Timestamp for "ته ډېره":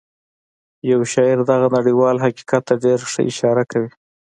2.67-3.05